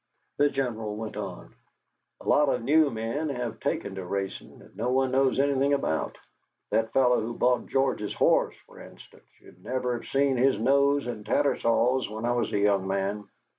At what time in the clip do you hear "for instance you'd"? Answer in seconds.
8.65-9.63